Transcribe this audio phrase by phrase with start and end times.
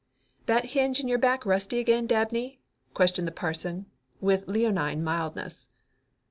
[0.47, 2.59] "That hinge in your back rusty again, Dabney?"
[2.95, 3.85] questioned the parson,
[4.19, 5.67] with leonine mildness.